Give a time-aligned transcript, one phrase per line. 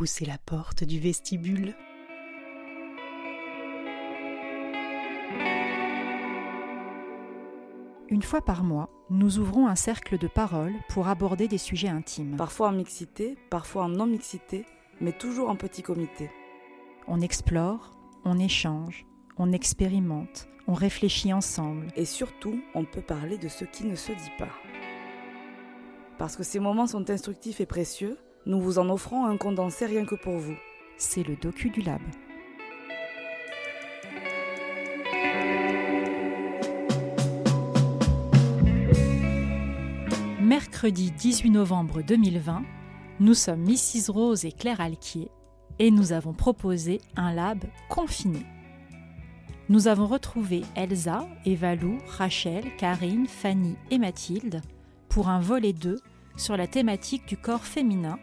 [0.00, 1.74] poussez la porte du vestibule.
[8.08, 12.36] Une fois par mois, nous ouvrons un cercle de parole pour aborder des sujets intimes.
[12.38, 14.64] Parfois en mixité, parfois en non-mixité,
[15.02, 16.30] mais toujours en petit comité.
[17.06, 17.90] On explore,
[18.24, 19.04] on échange,
[19.36, 21.88] on expérimente, on réfléchit ensemble.
[21.94, 24.48] Et surtout, on peut parler de ce qui ne se dit pas.
[26.16, 28.16] Parce que ces moments sont instructifs et précieux,
[28.46, 30.56] nous vous en offrons un condensé rien que pour vous.
[30.96, 32.00] C'est le docu du lab.
[40.40, 42.62] Mercredi 18 novembre 2020,
[43.20, 45.30] nous sommes Mrs Rose et Claire Alquier
[45.78, 48.44] et nous avons proposé un lab confiné.
[49.68, 54.62] Nous avons retrouvé Elsa, Evalou, Rachel, Karine, Fanny et Mathilde
[55.08, 56.00] pour un volet 2
[56.36, 58.18] sur la thématique du corps féminin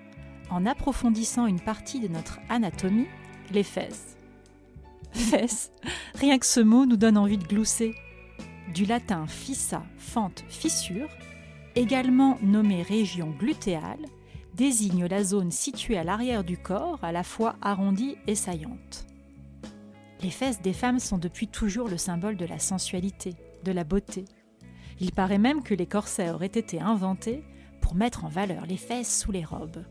[0.50, 3.08] en approfondissant une partie de notre anatomie,
[3.52, 4.18] les fesses.
[5.12, 5.72] Fesses,
[6.16, 7.96] rien que ce mot nous donne envie de glousser.
[8.74, 11.10] Du latin fissa, fente, fissure,
[11.76, 14.06] également nommée région glutéale,
[14.56, 19.06] désigne la zone située à l'arrière du corps, à la fois arrondie et saillante.
[20.22, 24.26] Les fesses des femmes sont depuis toujours le symbole de la sensualité, de la beauté.
[25.00, 27.44] Il paraît même que les corsets auraient été inventés
[27.82, 29.84] pour mettre en valeur les fesses sous les robes.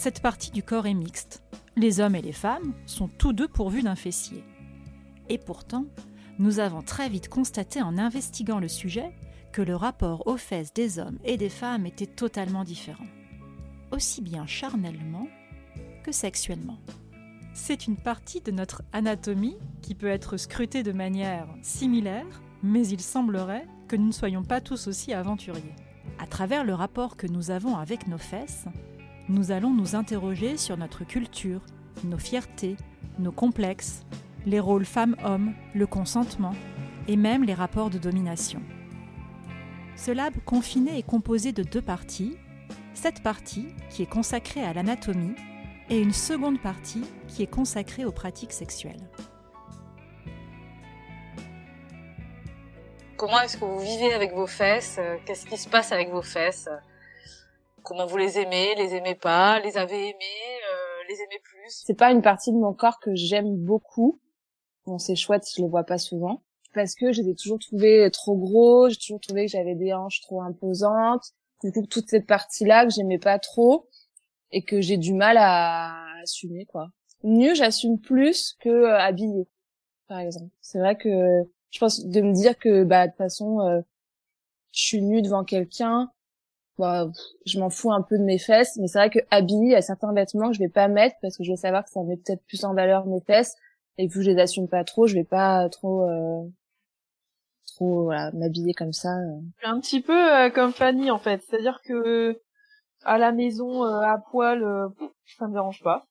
[0.00, 1.42] Cette partie du corps est mixte.
[1.74, 4.44] Les hommes et les femmes sont tous deux pourvus d'un fessier.
[5.28, 5.86] Et pourtant,
[6.38, 9.10] nous avons très vite constaté en investiguant le sujet
[9.50, 13.08] que le rapport aux fesses des hommes et des femmes était totalement différent,
[13.90, 15.26] aussi bien charnellement
[16.04, 16.78] que sexuellement.
[17.52, 23.00] C'est une partie de notre anatomie qui peut être scrutée de manière similaire, mais il
[23.00, 25.74] semblerait que nous ne soyons pas tous aussi aventuriers.
[26.20, 28.66] À travers le rapport que nous avons avec nos fesses,
[29.28, 31.60] nous allons nous interroger sur notre culture,
[32.04, 32.76] nos fiertés,
[33.18, 34.04] nos complexes,
[34.46, 36.54] les rôles femmes-hommes, le consentement
[37.06, 38.62] et même les rapports de domination.
[39.96, 42.36] Ce lab confiné est composé de deux parties.
[42.94, 45.34] Cette partie, qui est consacrée à l'anatomie,
[45.90, 49.08] et une seconde partie, qui est consacrée aux pratiques sexuelles.
[53.16, 55.00] Comment est-ce que vous vivez avec vos fesses?
[55.24, 56.68] Qu'est-ce qui se passe avec vos fesses?
[57.88, 61.96] Comment vous les aimez Les aimez pas Les avez aimées euh, Les aimez plus C'est
[61.96, 64.20] pas une partie de mon corps que j'aime beaucoup.
[64.84, 66.42] Bon, c'est chouette, je le vois pas souvent
[66.74, 69.94] parce que je les ai toujours trouvés trop gros, j'ai toujours trouvé que j'avais des
[69.94, 71.32] hanches trop imposantes.
[71.64, 73.88] Du coup, toute cette partie-là que j'aimais pas trop
[74.52, 76.90] et que j'ai du mal à assumer, quoi.
[77.24, 79.48] Mieux, j'assume plus que euh, habiller,
[80.08, 80.52] par exemple.
[80.60, 83.80] C'est vrai que je pense de me dire que, bah, de toute façon, euh,
[84.72, 86.12] je suis nue devant quelqu'un,
[86.78, 87.10] bah,
[87.44, 89.74] je m'en fous un peu de mes fesses, mais c'est vrai que habiller, il y
[89.74, 92.02] a certains vêtements que je vais pas mettre parce que je vais savoir que ça
[92.02, 93.54] met peut-être plus en valeur mes fesses
[93.98, 96.44] et vu que je les assume pas trop, je vais pas trop euh,
[97.66, 99.16] trop voilà, m'habiller comme ça.
[99.16, 99.40] Euh.
[99.64, 102.40] Un petit peu euh, comme Fanny en fait, c'est-à-dire que
[103.04, 104.64] à la maison euh, à poil,
[105.38, 106.07] ça me dérange pas.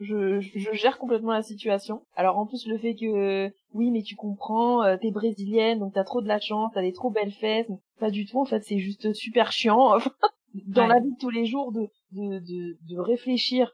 [0.00, 2.02] Je, je, gère complètement la situation.
[2.16, 6.20] Alors en plus le fait que oui mais tu comprends, t'es brésilienne donc t'as trop
[6.20, 7.68] de la chance, t'as des trop belles fesses.
[8.00, 9.98] Pas du tout en fait, c'est juste super chiant
[10.66, 13.72] dans la vie de tous les jours de de de, de réfléchir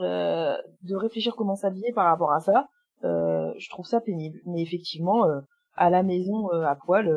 [0.00, 2.68] euh, de réfléchir comment s'habiller par rapport à ça,
[3.04, 4.40] euh, je trouve ça pénible.
[4.46, 5.40] Mais effectivement, euh,
[5.76, 7.10] à la maison à poil,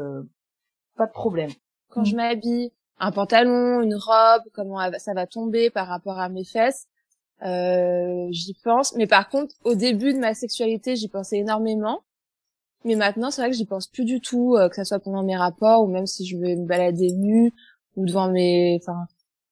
[0.95, 1.51] pas de problème.
[1.89, 6.45] Quand je m'habille, un pantalon, une robe, comment ça va tomber par rapport à mes
[6.45, 6.87] fesses,
[7.41, 8.95] j'y pense.
[8.95, 12.01] Mais par contre, au début de ma sexualité, j'y pensais énormément.
[12.83, 15.35] Mais maintenant, c'est vrai que j'y pense plus du tout, que ça soit pendant mes
[15.35, 17.51] rapports ou même si je vais me balader nue
[17.95, 19.07] ou devant mes, enfin,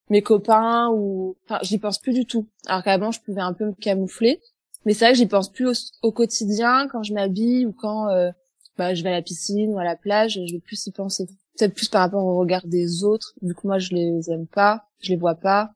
[0.09, 3.65] mes copains ou enfin j'y pense plus du tout alors qu'avant je pouvais un peu
[3.65, 4.41] me camoufler
[4.85, 8.31] mais c'est vrai que j'y pense plus au, quotidien quand je m'habille ou quand euh,
[8.77, 11.25] bah, je vais à la piscine ou à la plage je vais plus y penser
[11.57, 14.85] peut-être plus par rapport au regard des autres vu que moi je les aime pas
[14.99, 15.71] je les vois pas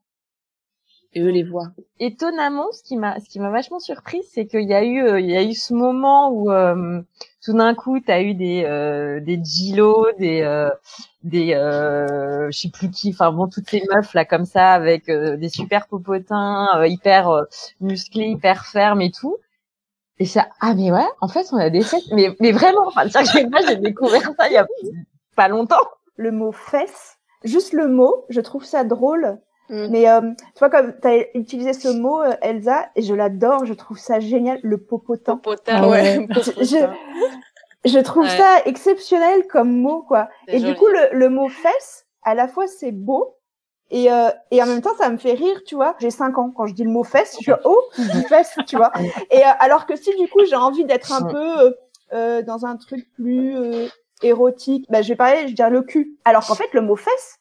[1.17, 4.67] et eux les voient étonnamment ce qui m'a ce qui m'a vachement surprise c'est qu'il
[4.67, 7.01] y a eu euh, il y a eu ce moment où euh,
[7.43, 10.69] tout d'un coup t'as eu des euh, des Gilo, des euh,
[11.23, 15.09] des euh, je sais plus qui, enfin bon toutes ces meufs là comme ça avec
[15.09, 17.45] euh, des super popotins euh, hyper
[17.81, 19.37] musclés, hyper fermes et tout.
[20.19, 23.03] Et ça ah mais ouais, en fait on a des fesses mais mais vraiment enfin
[23.67, 24.67] j'ai découvert ça il y a
[25.35, 25.87] pas longtemps.
[26.15, 29.37] Le mot fesse, juste le mot, je trouve ça drôle.
[29.69, 29.87] Mm.
[29.89, 30.05] Mais
[30.55, 34.19] tu vois comme tu as utilisé ce mot Elsa et je l'adore, je trouve ça
[34.19, 35.37] génial le popotin.
[35.37, 36.27] Popotin ouais.
[36.31, 36.87] je,
[37.87, 40.29] je trouve ça exceptionnel comme mot, quoi.
[40.47, 43.37] Et du coup, le, le, mot fesse, à la fois c'est beau
[43.89, 45.95] Et, euh, et en même temps, ça me fait rire, tu vois.
[45.99, 46.51] J'ai 5 ans.
[46.55, 48.91] Quand je dis le mot fesse, je dis oh, je dis fesse, tu vois.
[49.31, 51.71] Et euh, alors que si du coup j'ai envie d'être un peu euh,
[52.13, 53.87] euh, dans un truc plus euh,
[54.21, 56.17] érotique, bah, je vais parler, je vais dire le cul.
[56.25, 57.37] Alors qu'en fait, le mot fesse,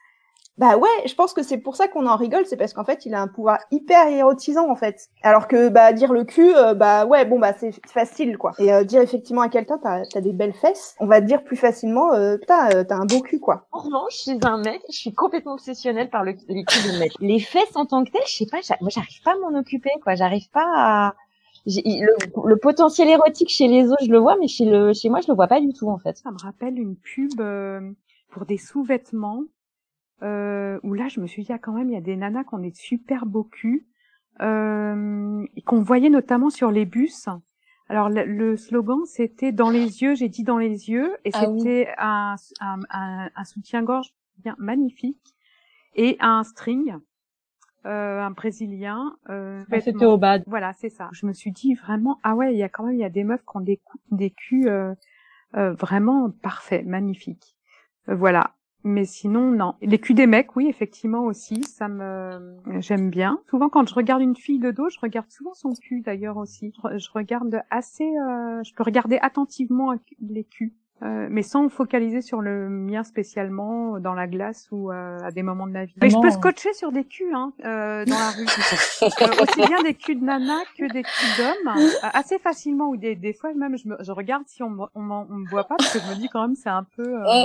[0.59, 3.05] bah ouais, je pense que c'est pour ça qu'on en rigole, c'est parce qu'en fait,
[3.05, 5.09] il a un pouvoir hyper érotisant en fait.
[5.23, 8.53] Alors que bah dire le cul, euh, bah ouais, bon bah c'est facile quoi.
[8.59, 11.45] Et euh, dire effectivement à quelqu'un t'as as des belles fesses, on va te dire
[11.45, 13.67] plus facilement euh, putain euh, t'as un beau cul quoi.
[13.73, 17.13] En revanche, chez un mec, je suis complètement obsessionnelle par le, les culs de mec.
[17.21, 19.91] Les fesses en tant que telles, je sais pas, moi j'arrive pas à m'en occuper
[20.03, 21.15] quoi, j'arrive pas à
[21.67, 25.21] le, le potentiel érotique chez les autres, je le vois, mais chez le chez moi,
[25.21, 26.17] je le vois pas du tout en fait.
[26.17, 27.81] Ça me rappelle une pub euh,
[28.31, 29.43] pour des sous-vêtements
[30.23, 32.45] euh, où là, je me suis dit, ah, quand même, il y a des nanas
[32.45, 33.85] qui ont des super beaux culs
[34.41, 37.29] euh, et qu'on voyait notamment sur les bus.
[37.89, 41.49] Alors le, le slogan c'était dans les yeux, j'ai dit dans les yeux, et Ah
[41.49, 41.61] oui.
[41.61, 45.23] c'était un, un, un, un soutien-gorge bien magnifique
[45.95, 46.97] et un string,
[47.87, 49.17] euh, un brésilien.
[49.31, 50.43] Euh, Ah, C'était au bad.
[50.49, 51.09] Voilà, c'est ça.
[51.13, 53.09] Je me suis dit vraiment, ah ouais, il y a quand même, il y a
[53.09, 53.81] des meufs qui ont des,
[54.11, 54.95] des culs euh,
[55.57, 57.57] euh, vraiment parfaits, magnifiques.
[58.09, 58.56] Euh, voilà.
[58.89, 59.75] Mais sinon, non.
[59.83, 63.41] Les culs des mecs, oui, effectivement aussi, ça me, j'aime bien.
[63.51, 66.73] Souvent, quand je regarde une fille de dos, je regarde souvent son cul d'ailleurs aussi.
[66.77, 70.73] Je, re- je regarde assez, euh, je peux regarder attentivement les culs.
[71.03, 75.31] Euh, mais sans me focaliser sur le mien spécialement dans la glace ou euh, à
[75.31, 75.93] des moments de ma vie.
[76.01, 78.47] Mais je peux scotcher sur des culs hein, euh, dans la rue.
[79.21, 82.97] Euh, aussi bien des culs de nana que des culs d'hommes, euh, assez facilement ou
[82.97, 85.77] des, des fois même je, me, je regarde si on, me- on, me voit pas
[85.77, 87.45] parce que je me dis quand même c'est un peu euh,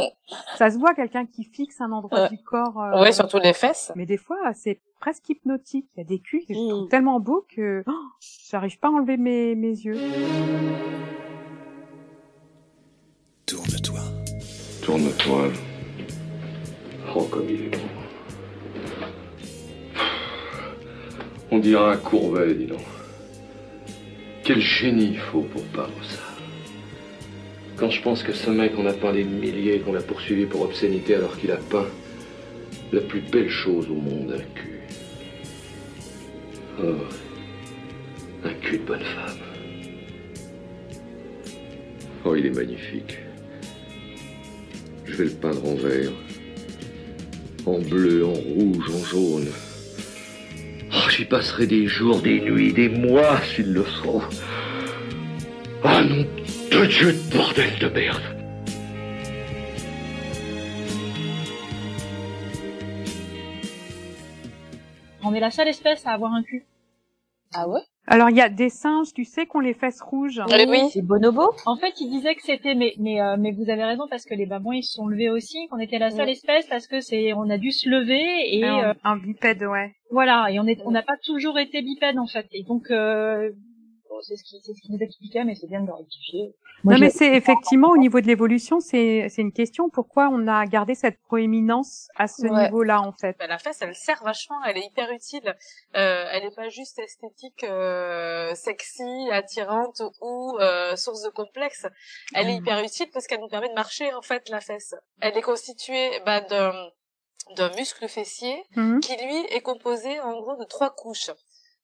[0.56, 2.82] ça se voit quelqu'un qui fixe un endroit du corps.
[2.82, 3.92] euh, Ouais, surtout les fesses.
[3.98, 5.90] Mais des fois c'est presque hypnotique.
[5.96, 6.70] Il y a des culs que je Mm.
[6.70, 7.92] trouve tellement beaux que oh,
[8.50, 9.98] j'arrive pas à enlever mes, mes yeux.
[14.92, 15.50] Tourne-toi.
[17.16, 17.78] Oh, comme il est beau.
[21.50, 22.82] On dirait un courbet, dis donc.
[24.44, 26.20] Quel génie il faut pour peindre ça.
[27.78, 30.64] Quand je pense que ce mec, on a peint des milliers, qu'on l'a poursuivi pour
[30.64, 31.88] obscénité alors qu'il a peint
[32.92, 34.82] la plus belle chose au monde, un cul.
[36.84, 36.96] Oh,
[38.44, 39.38] un cul de bonne femme.
[42.26, 43.20] Oh, il est magnifique.
[45.12, 46.12] Je vais le peindre en vert,
[47.66, 49.48] en bleu, en rouge, en jaune.
[50.94, 54.24] Oh, J'y passerai des jours, des nuits, des mois s'il le faut.
[55.84, 56.26] Ah non,
[56.72, 58.22] de Dieu de bordel de merde.
[65.24, 66.64] On est la seule espèce à avoir un cul.
[67.54, 67.82] Ah ouais?
[68.08, 70.42] Alors il y a des singes, tu sais, qui ont les fesses rouges.
[70.50, 70.90] Eh oui.
[70.92, 74.06] C'est bonobo En fait, il disait que c'était, mais mais euh, mais vous avez raison
[74.10, 76.88] parce que les babouins ils se sont levés aussi, qu'on était la seule espèce parce
[76.88, 79.94] que c'est, on a dû se lever et un, euh, un bipède, ouais.
[80.10, 83.52] voilà, et on est, on n'a pas toujours été bipède en fait, et donc euh,
[84.22, 86.54] c'est ce qui, c'est ce qui nous expliquait, mais c'est bien de le rectifier.
[86.84, 89.90] Non, mais c'est effectivement au niveau de l'évolution, c'est c'est une question.
[89.90, 92.64] Pourquoi on a gardé cette proéminence à ce Ouais.
[92.66, 93.36] niveau-là, en fait?
[93.38, 95.56] Bah, la fesse, elle sert vachement, elle est hyper utile.
[95.96, 101.86] Euh, elle est pas juste esthétique, euh, sexy, attirante ou euh, source de complexe.
[102.34, 104.96] Elle est hyper utile parce qu'elle nous permet de marcher en fait la fesse.
[105.20, 106.74] Elle est constituée bah, d'un
[107.58, 109.00] d'un muscle fessier Mhm.
[109.02, 111.32] qui lui est composé en gros de trois couches.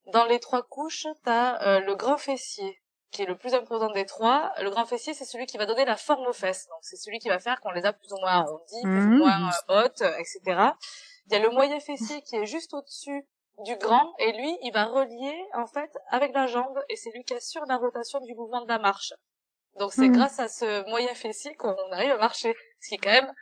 [0.08, 4.06] Dans les trois couches, t'as euh, le grand fessier qui est le plus important des
[4.06, 4.54] trois.
[4.62, 6.68] Le grand fessier, c'est celui qui va donner la forme aux fesses.
[6.68, 9.10] Donc c'est celui qui va faire qu'on les a plus ou moins arrondies, plus ou
[9.10, 9.18] Mhm.
[9.20, 10.72] moins euh, hautes, euh, etc.
[11.28, 13.26] Il y a le moyen fessier qui est juste au-dessus
[13.66, 17.24] du grand et lui, il va relier en fait avec la jambe et c'est lui
[17.24, 19.14] qui assure la rotation du mouvement de la marche.
[19.80, 20.14] Donc c'est Mhm.
[20.14, 23.34] grâce à ce moyen fessier qu'on arrive à marcher, ce qui est quand même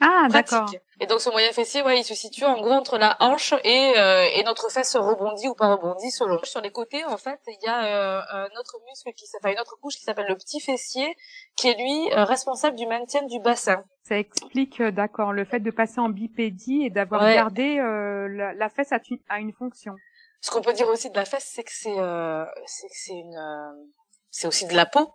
[0.00, 0.70] Ah, d'accord.
[1.00, 3.94] Et donc ce moyen fessier, ouais, il se situe en gros entre la hanche et,
[3.96, 6.38] euh, et notre fesse rebondit ou pas rebondit selon.
[6.44, 9.60] Sur les côtés, en fait, il y a euh, un autre muscle qui s'appelle une
[9.60, 11.16] autre couche qui s'appelle le petit fessier,
[11.56, 13.82] qui est lui euh, responsable du maintien du bassin.
[14.02, 17.34] Ça explique, euh, d'accord, le fait de passer en bipédie et d'avoir Ouais.
[17.34, 19.94] gardé euh, la, la fesse à, tu- à une fonction.
[20.42, 23.84] Ce qu'on peut dire aussi de la fesse, c'est que c'est euh, c'est une euh,
[24.30, 25.10] c'est aussi de la peau.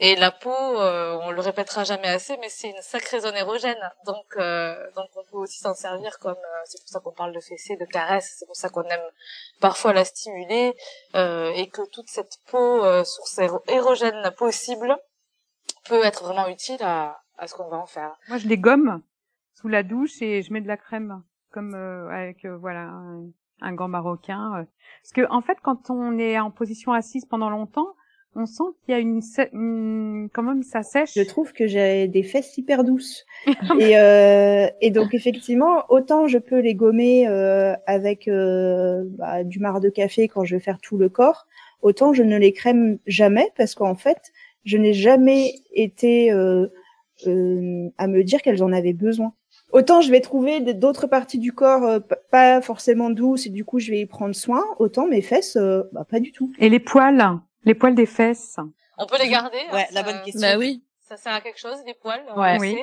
[0.00, 3.78] Et la peau, euh, on le répétera jamais assez, mais c'est une sacrée zone érogène.
[4.06, 6.36] Donc, euh, donc on peut aussi s'en servir comme.
[6.36, 8.36] euh, c'est pour ça qu'on parle de fessée, de caresse.
[8.38, 9.10] C'est pour ça qu'on aime
[9.60, 10.76] parfois la stimuler
[11.16, 14.96] euh, et que toute cette peau, euh, source éro- érogène possible,
[15.88, 18.14] peut être vraiment utile à, à ce qu'on va en faire.
[18.28, 19.02] Moi, je les gomme
[19.54, 23.24] sous la douche et je mets de la crème, comme euh, avec voilà un,
[23.62, 24.64] un gant marocain.
[25.02, 27.88] Parce que en fait, quand on est en position assise pendant longtemps,
[28.34, 29.20] on sent qu'il y a une,
[29.52, 31.12] une, quand même ça sèche.
[31.14, 33.24] Je trouve que j'ai des fesses hyper douces
[33.78, 39.58] et euh, et donc effectivement autant je peux les gommer euh, avec euh, bah, du
[39.58, 41.46] marc de café quand je vais faire tout le corps,
[41.82, 44.32] autant je ne les crème jamais parce qu'en fait
[44.64, 46.66] je n'ai jamais été euh,
[47.26, 49.32] euh, à me dire qu'elles en avaient besoin.
[49.72, 51.98] Autant je vais trouver d'autres parties du corps euh,
[52.30, 55.82] pas forcément douces et du coup je vais y prendre soin, autant mes fesses, euh,
[55.92, 56.52] bah, pas du tout.
[56.58, 58.56] Et les poils, les poils des fesses.
[58.96, 59.58] On peut les garder.
[59.72, 60.40] Ouais, hein, la ça- bonne question.
[60.40, 60.82] Bah oui.
[61.08, 62.24] Ça sert à quelque chose, les poils.
[62.36, 62.56] Ouais.
[62.58, 62.82] Oui.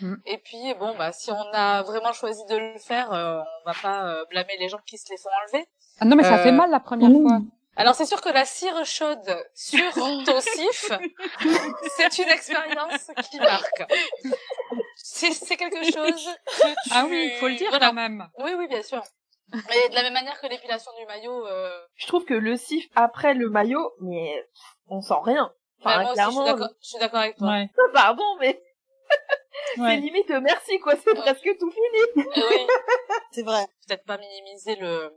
[0.00, 0.14] Mm.
[0.26, 3.74] Et puis bon, bah si on a vraiment choisi de le faire, euh, on va
[3.80, 5.66] pas euh, blâmer les gens qui se les font enlever.
[6.00, 7.22] Ah non, mais ça Euh, fait mal la première mmh.
[7.28, 7.38] fois.
[7.76, 10.90] Alors c'est sûr que la cire chaude sur ton sif,
[11.96, 13.84] c'est une expérience qui marque.
[14.96, 16.90] C'est c'est quelque chose que tu...
[16.90, 17.86] Ah oui, il faut le dire Voilà.
[17.86, 18.26] quand même.
[18.38, 19.02] Oui, oui, bien sûr.
[19.52, 22.86] Et de la même manière que l'épilation du maillot, euh, Je trouve que le sif
[22.94, 24.44] après le maillot, mais
[24.88, 25.52] on sent rien.
[25.84, 27.48] bah, Enfin, moi aussi, je suis clairement, d'accord- je suis d'accord avec toi.
[27.48, 27.68] Ouais.
[27.92, 28.62] pardon, mais
[29.74, 29.96] c'est Ouais.
[29.96, 32.24] limite euh, merci quoi, c'est presque tout fini.
[32.34, 32.66] Et oui,
[33.32, 33.66] C'est vrai.
[33.86, 35.12] peut-être pas minimiser le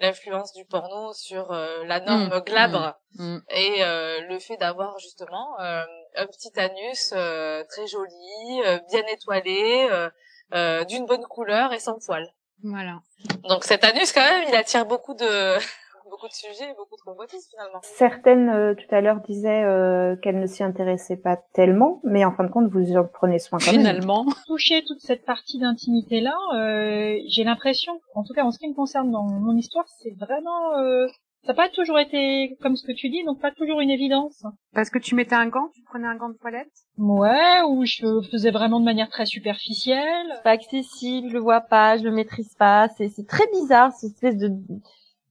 [0.00, 3.38] l'influence du porno sur euh, la norme glabre Mm.
[3.50, 5.84] et euh, le fait d'avoir justement euh,
[6.16, 10.10] un petit anus euh, très joli, euh, bien étoilé, euh,
[10.52, 12.28] euh, d'une bonne couleur et sans poils.
[12.62, 13.00] Voilà.
[13.48, 15.58] Donc cet anus quand même, il attire beaucoup de
[16.10, 17.80] beaucoup de sujets, et beaucoup de convoitises finalement.
[17.82, 22.32] Certaines euh, tout à l'heure disaient euh, qu'elles ne s'y intéressaient pas tellement, mais en
[22.32, 23.80] fin de compte vous en prenez soin quand même.
[23.80, 24.26] Finalement.
[24.46, 28.68] toucher toute cette partie d'intimité là, euh, j'ai l'impression, en tout cas en ce qui
[28.68, 31.06] me concerne dans mon histoire, c'est vraiment euh,
[31.44, 34.44] ça n'a pas toujours été comme ce que tu dis, donc pas toujours une évidence.
[34.72, 36.72] Parce que tu mettais un gant, tu prenais un gant de toilette?
[36.96, 40.26] Ouais, ou je faisais vraiment de manière très superficielle.
[40.36, 42.88] C'est pas accessible, je le vois pas, je le maîtrise pas.
[42.96, 44.52] C'est c'est très bizarre, cette espèce de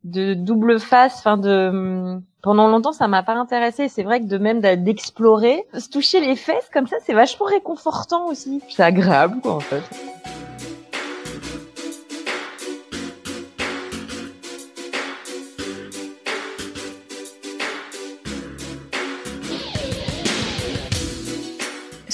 [0.03, 1.17] de double face.
[1.17, 3.88] Enfin de pendant longtemps, ça m'a pas intéressé.
[3.88, 8.27] C'est vrai que de même d'explorer, se toucher les fesses comme ça, c'est vachement réconfortant
[8.27, 8.62] aussi.
[8.70, 9.82] C'est agréable quoi en fait.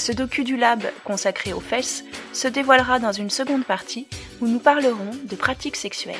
[0.00, 4.06] Ce docu du lab consacré aux fesses se dévoilera dans une seconde partie
[4.40, 6.16] où nous parlerons de pratiques sexuelles.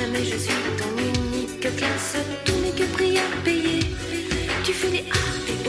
[0.00, 2.16] Jamais je suis ton unique classe,
[2.62, 3.80] n'est que prix à payer.
[4.64, 5.59] Tu fais des ah,